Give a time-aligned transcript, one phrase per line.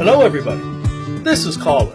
[0.00, 0.60] Hello, everybody.
[1.22, 1.92] This is Colin.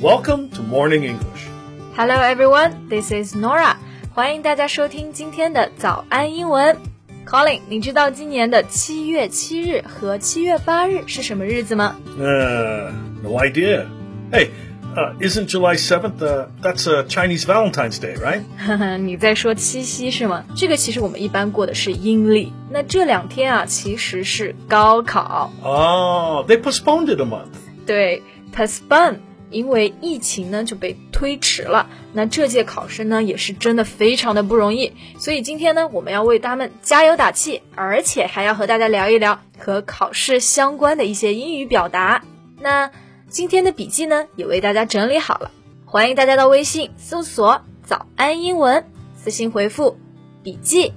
[0.00, 1.48] Welcome to Morning English.
[1.96, 3.76] Hello everyone, this is Nora.
[4.14, 6.76] 欢迎大家收听今天的早安英文。
[7.26, 11.96] Colin，你知道今年的七月七日和七月八日是什么日子吗？
[12.18, 12.90] Uh,
[13.22, 13.86] no idea.
[14.30, 14.50] Hey,
[14.95, 16.21] Uh, isn't July 7th?
[16.21, 18.41] Uh, that's uh, Chinese Valentine's Day, right?
[18.97, 20.43] 你在说七夕是吗？
[20.55, 22.51] 这个其实我们一般过的是阴历。
[22.69, 25.51] 那这两天啊，其实是高考。
[25.61, 27.53] Oh, they postponed it a month.
[27.85, 28.21] 对
[28.55, 29.17] ，postpone，
[29.49, 31.87] 因为疫情呢就被推迟了。
[32.13, 42.23] 那这届考生呢也是真的非常的不容易，所以今天呢我们要为他们加油打气，而且还要和大家聊一聊和考试相关的一些英语表达。
[42.61, 42.89] 那
[43.33, 45.49] 今天的笔记呢也为大家整理好了，
[45.85, 48.85] 欢迎大家到微信搜索“早安英文”，
[49.17, 49.97] 私信回复
[50.43, 50.93] “笔记”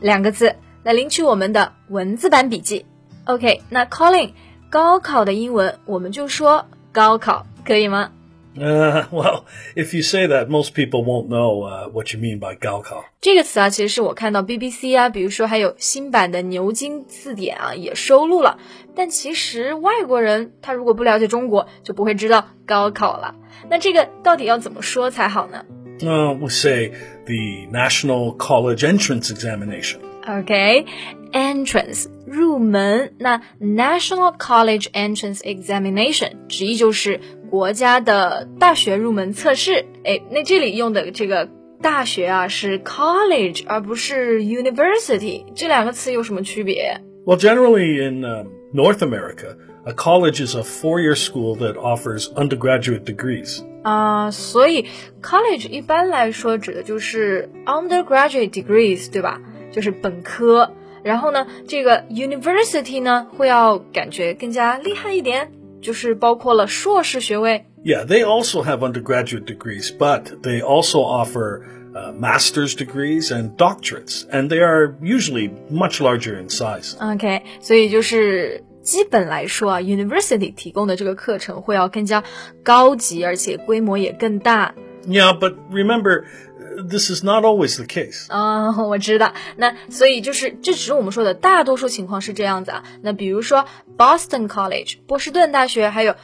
[0.00, 0.54] 两个字
[0.84, 2.86] 来领取我们的文字版笔记。
[3.24, 4.30] OK，那 Colin。
[4.70, 8.12] 高考的英文我们就说高考，可以吗？
[8.59, 9.43] Uh, well,
[9.75, 14.97] if you say that, most people won't know uh, what you mean by 高考.这个词啊，其实是我看到 BBC
[14.97, 18.57] 啊，比如说还有新版的牛津字典啊，也收录了。
[18.95, 23.35] 但其实外国人他如果不了解中国，就不会知道高考了。
[23.69, 25.63] 那这个到底要怎么说才好呢
[25.99, 26.91] Uh, we'll say
[27.25, 29.97] the National College Entrance Examination.
[30.27, 37.19] OK，entrance、入门，那 National College Entrance Examination 直译就是
[37.51, 39.85] 国家的大学入门测试。
[40.03, 41.49] 哎，那这里用的这个
[41.81, 47.01] 大学啊是 college 而不是 university，这两个词有什么区别？
[47.25, 53.03] Well, generally in um, North America, a college is a four-year school that offers undergraduate
[53.03, 53.63] degrees.
[53.83, 54.85] 啊、所以
[55.21, 59.41] college 一般来说指的就是 undergraduate degrees，对吧？
[59.71, 60.71] 就是本科。
[61.03, 65.51] 然后呢，这个 university 呢，会要感觉更加厉害一点，
[65.81, 67.65] 就是包括了硕士学位。
[67.83, 71.61] Yeah, they also have undergraduate degrees, but they also offer
[71.93, 76.95] uh, master's degrees and doctorates, and they are usually much larger in size.
[76.99, 82.23] OK，所以就是基本来说啊，university 提供的这个课程会要更加
[82.63, 84.73] 高级，而且规模也更大。
[85.07, 86.50] Yeah, but remember, uh,
[86.88, 88.26] this is not always the case.
[88.28, 89.32] 啊、 我知道。
[89.56, 92.84] 那所以就是，这只是我们说的大多数情况是这样子啊。
[93.02, 93.64] 那比如说
[93.96, 96.14] Boston College 波士顿大学，还有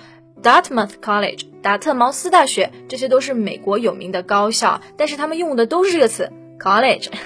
[0.42, 7.08] Dartmouth College 达特茅斯大学，这些都是美国有名的高校，但是他们用的都是这个词 college。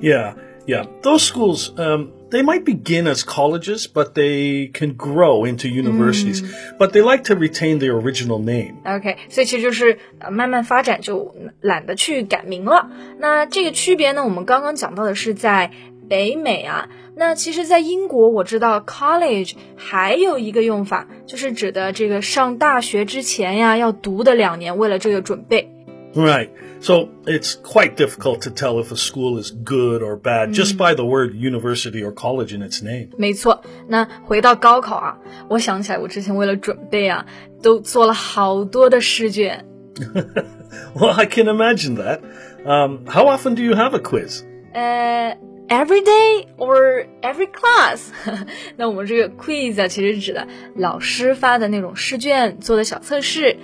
[0.00, 0.34] Yeah,
[0.66, 0.86] yeah.
[1.02, 6.42] Those schools, um, they might begin as colleges, but they can grow into universities.
[6.78, 8.76] But they like to retain their original name.
[8.84, 12.90] OK，所以其实就是呃慢慢发展，就懒得去改名了。
[13.18, 15.70] 那这个区别呢，我们刚刚讲到的是在
[16.08, 16.88] 北美啊。
[17.16, 25.70] 那其实，在英国我知道 college 还有一个用法，就是指的这个上大学之前呀要读的两年，为了这个准备。
[26.15, 26.49] Right.
[26.81, 30.95] So it's quite difficult to tell if a school is good or bad just by
[30.95, 33.09] the word university or college in its name.
[33.17, 35.17] 没错，那回到高考啊，
[35.49, 37.25] 我想起来我之前为了准备啊，
[37.61, 39.65] 都做了好多的试卷。
[40.95, 42.21] Well, I can imagine that.
[42.65, 44.43] Um, how often do you have a quiz?
[44.73, 48.07] 呃，every day or every class？
[48.77, 53.57] 那我们这个 quiz 啊，其实指的老师发的那种试卷做的小测试。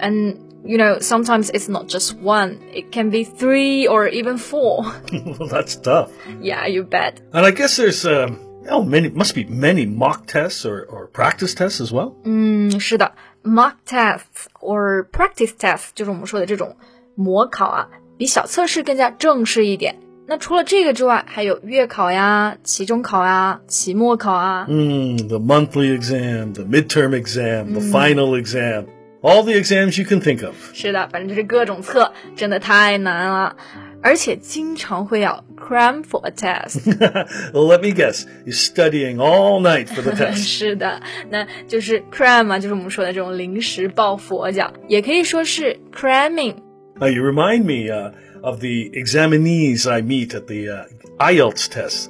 [0.00, 4.84] And you know, sometimes it's not just one; it can be three or even four.
[5.38, 6.10] well, that's tough.
[6.40, 7.20] yeah, you bet.
[7.32, 11.54] And I guess there's um, oh, many must be many mock tests or, or practice
[11.54, 12.14] tests as well.
[12.24, 13.12] 嗯，是的，
[13.44, 16.76] mock tests or practice tests 就是我们说的这种
[17.14, 19.96] 模考啊，比小测试更加正式一点。
[20.30, 24.66] 那除了这个之外，还有月考呀、期中考呀、期末考啊。
[24.68, 28.84] Mm, the monthly exam, the midterm exam, the final exam,
[29.22, 30.54] all the exams you can think of.
[30.72, 33.56] 是的，反正就是各种测，真的太难了，
[34.00, 36.80] 而且经常会要 cram for a test。
[37.52, 40.44] well, let me guess, you're studying all night for the test.
[40.44, 41.00] 是的，
[41.30, 46.54] 那就是 cram 啊，就是我们说的这种临时抱佛脚，也可以说是 cramming。
[47.00, 48.12] Uh, you remind me uh,
[48.42, 50.84] of the examinees I meet at the uh,
[51.18, 52.08] IELTS tests.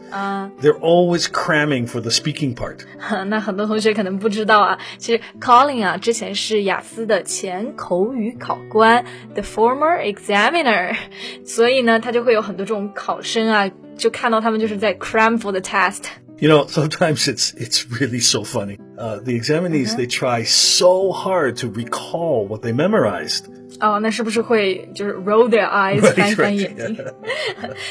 [0.61, 2.85] They're always cramming for the speaking part.
[3.27, 10.95] 那很多同学可能不知道啊，其实 Colin 啊之前是雅思的前口语考官，the former examiner，
[11.45, 16.03] 所以呢，他就会有很多这种考生啊，就看到他们就是在 cram for the test。
[16.41, 18.79] You know, sometimes it's it's really so funny.
[18.93, 23.45] uh, the examinees they try so hard to recall what they memorized.
[23.81, 26.97] 哦，那是不是会就是 roll their eyes 翻翻眼睛？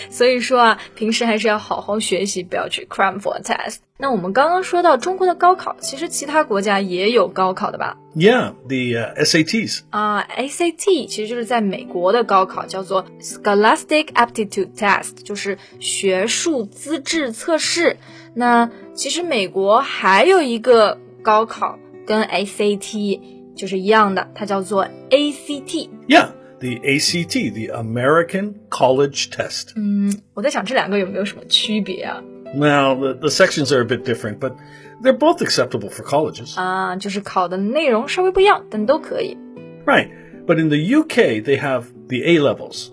[0.10, 3.78] 所以说啊，平时还是要好好学习，不要去 cram for a test。
[3.98, 9.82] 那我们刚刚说到中国的高考，其实其他国家也有高考的吧 Yeah, the uh, SATs.
[9.92, 17.98] 啊、ACT 其实就是在美国的高考，叫做 Scholastic Aptitude Test，就是学术资质测试。
[18.34, 23.20] 那 其实美国还有一个高考跟 ACT
[23.56, 25.90] 就是一样的，它叫做 ACT。
[26.08, 26.30] Yeah,
[26.60, 29.74] the ACT, the American College Test.
[30.34, 32.24] 我在想这两个有没有什么区别啊？
[32.56, 34.54] Well, the, the sections are a bit different, but
[35.04, 36.58] they're both acceptable for colleges.
[36.60, 39.38] 啊，就是考的内容稍微不一样，但都可以。
[39.86, 40.10] Right.
[40.48, 42.92] But in the UK, they have the A levels.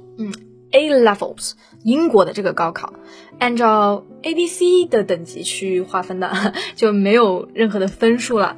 [0.73, 1.53] A levels，
[1.85, 2.93] 英国的这个高考，
[3.39, 6.33] 按照 A、B、C 的等级去划分的，
[6.75, 8.57] 就没有任何的分数了。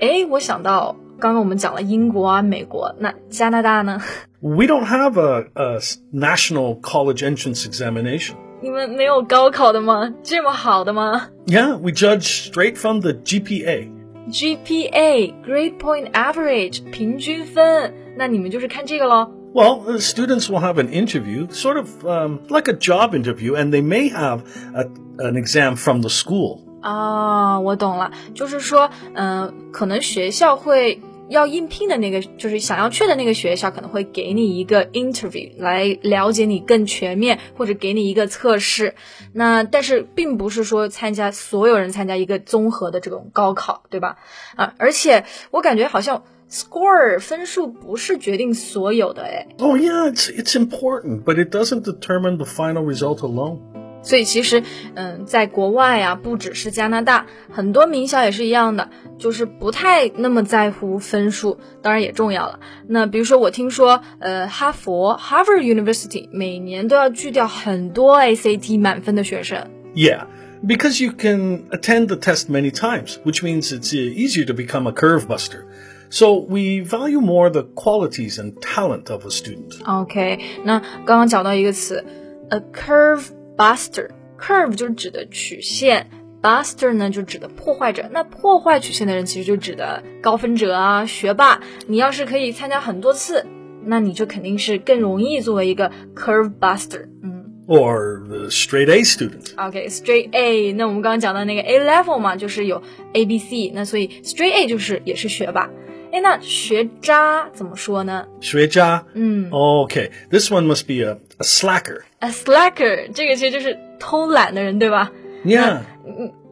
[0.00, 4.00] 诶，我想到刚刚我们讲了英国啊、美国，那加拿大呢？
[4.40, 8.32] We don't have a, a s- national college entrance examination.
[8.60, 10.12] 你们没有高考的吗？
[10.22, 13.88] 这么好的吗 Yeah, we judge straight from the GPA.
[14.30, 19.30] ？GPA Grade Point Average 平均分，那你们就是看这个喽。
[19.51, 23.81] Well, students will have an interview, sort of um, like a job interview, and they
[23.81, 24.43] may have
[24.75, 24.85] a,
[25.17, 26.59] an exam from the school.
[26.81, 38.93] 啊，我懂了，就是说，嗯、可能学校会要应聘的那个，就是想要去的那个学校，可能会给你一个 interview 来了解你更全面，或者给你一个测试。
[39.33, 44.17] 那但是并不是说参加所有人参加一个综合的这种高考，对吧？
[44.55, 49.46] 啊，而且我感觉好像 score 分数不是决定所有的，哎。
[49.58, 53.58] Oh, yeah, it's, it's important, but it doesn't determine the final result alone.
[54.02, 54.62] 所以其实，
[54.94, 62.60] 嗯，在国外啊，不只是加拿大，很多名校也是一样的，就是不太那么在乎分数，当然也重要了。
[62.86, 69.70] 那比如说，我听说，呃，哈佛 （Harvard University） 每年都要拒掉很多 ACT 满分的学生。
[69.94, 70.26] Yeah,
[70.62, 74.86] because you can attend the test many times, which means it's uh, easier to become
[74.86, 75.64] a curve buster.
[76.10, 79.82] So we value more the qualities and talent of a student.
[79.84, 82.04] OK，那刚刚讲到一个词，
[82.50, 86.08] a curve buster。curve 就是指的曲线，
[86.42, 88.08] buster 呢就指的破坏者。
[88.12, 91.60] 那破坏曲线的人其实就指的高分者啊，学霸。
[91.86, 93.44] 你要是可以参加很多次，
[93.84, 97.08] 那你就肯定是更容易作为一个 curve buster。
[97.22, 99.54] 嗯 Or the straight A student.
[99.56, 100.72] ，OK，straight、A。
[100.72, 102.82] 那我们刚刚讲的那个 A level 嘛，就是有
[103.14, 103.72] A、B、C。
[103.74, 105.70] 那所以 straight A 就是也是学霸。
[106.11, 109.03] 哎，那学渣怎么说呢 Shreja?
[109.51, 115.11] Okay, this one must be a, a slacker.？A slacker，这个其实就是偷懒的人，对吧
[115.45, 115.81] ？Yeah.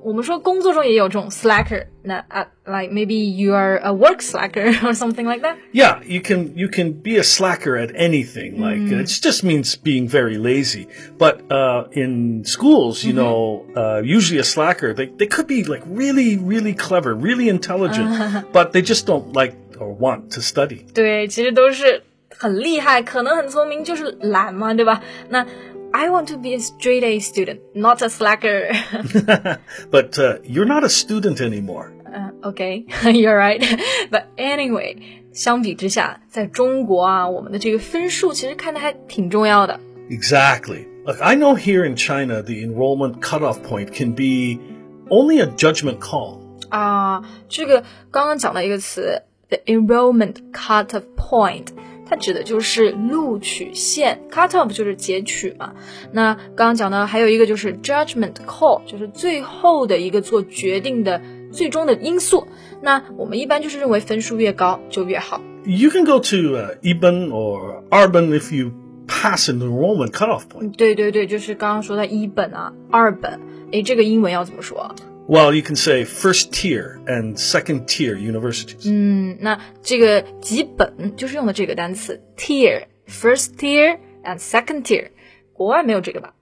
[0.05, 5.55] 我们说工作中也有这种 slacker，那啊、like maybe you are a work slacker or something like that。
[5.73, 8.61] Yeah, you can you can be a slacker at anything.
[8.61, 10.89] Like it just means being very lazy.
[11.17, 15.83] But uh, in schools, you know, uh, usually a slacker they they could be like
[15.87, 20.85] really really clever, really intelligent, but they just don't like or want to study.
[20.93, 25.01] 对，其实都是很厉害，可能很聪明，就是懒嘛，对吧？
[25.29, 25.47] 那
[25.93, 28.73] I want to be a straight A student, not a slacker 。
[29.91, 31.93] but uh, you're not a student anymore.
[32.15, 33.61] 嗯、o k you're right.
[34.11, 34.97] But anyway，
[35.33, 39.79] 相比之下，在中国啊，我们的这个分数其实看的还挺重要的。
[40.09, 40.87] Exactly.
[41.05, 44.61] Look, I know here in China the enrollment cutoff point can be
[45.09, 46.39] only a judgment call.
[46.71, 51.67] 啊，这个刚刚讲到一个词，the enrollment cut-off point，
[52.10, 55.74] 它指的就是录取线，cut-off 就是截取嘛。
[56.12, 61.22] 那刚刚讲到还有一个就是 judgment call，就是最后的一个做决定的
[61.52, 62.48] 最终的因素。
[62.82, 65.42] 那我们一般就是认为分数越高就越好。
[65.66, 68.72] You can go to uh, Iban or Arban if you
[69.08, 70.76] pass an enrollment cutoff point.
[70.78, 73.40] 对对对，就是刚刚说的一本啊、二本，
[73.72, 74.96] 诶，这个英文要怎么说？
[75.29, 78.91] Well, you can say first tier and second tier universities.
[78.91, 85.11] 嗯，那这个几本就是用的这个单词 tier，first tier and second tier，
[85.53, 86.35] 国外没有这个吧？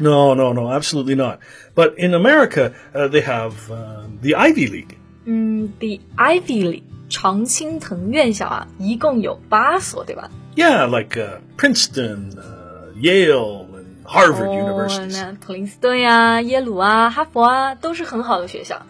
[0.00, 1.38] no, no, no, absolutely not.
[1.74, 4.96] But in America, uh, they have uh, the Ivy League.
[5.24, 10.30] 嗯，the Ivy League 常青藤院校啊，一共有八所，对吧？
[10.56, 13.69] Yeah, like uh, Princeton, uh, Yale, and
[14.11, 15.13] Harvard 哦，universities.
[15.13, 18.85] 那普林斯顿呀、耶鲁啊、哈佛啊，都是很好的学校。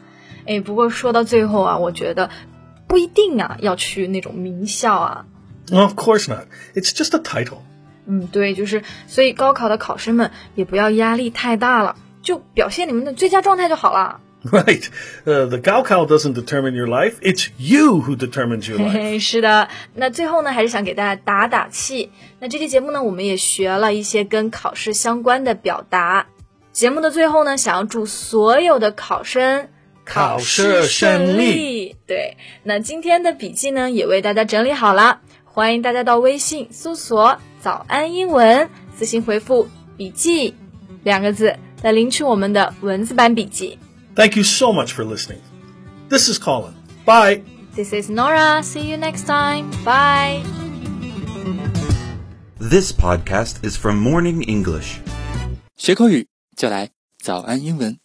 [0.48, 2.32] 哎，不过说到最后啊，我觉得
[2.88, 5.26] 不一定啊，要去那种名校啊。
[5.72, 6.48] Of course not.
[6.74, 7.60] It's just a title.
[8.08, 14.20] 嗯，对，就是所以高考的考生们也不要压力太大了，就表现你们的最佳状态就好了。
[14.52, 14.90] Right.
[15.24, 17.20] Uh, the Gaokao doesn't determine your life.
[17.22, 18.94] It's you who determines your life.
[18.94, 19.68] 嘿， 是的。
[19.94, 22.12] 那最后呢，还是想给大家打打气。
[22.40, 26.26] 那这期节目呢，我们也学了一些跟考试相关的表达。
[26.72, 29.68] 节目的最后呢，想要祝所有的考生
[30.04, 31.96] 考试顺顺利。
[32.08, 38.68] 对，那今天的笔记呢，也为大家整理好了，欢迎大家到微信搜索“早安英文”，
[38.98, 40.56] 私信回复“笔记”
[41.04, 43.78] 两个字来领取我们的文字版笔记。
[44.15, 45.41] Thank you so much for listening.
[46.09, 46.75] This is Colin.
[47.05, 47.43] Bye.
[47.75, 48.63] This is Nora.
[48.63, 49.71] See you next time.
[49.85, 50.43] Bye.
[52.59, 55.01] This podcast is from Morning English.
[55.77, 56.91] 学口语就来
[57.23, 57.99] 早安英文。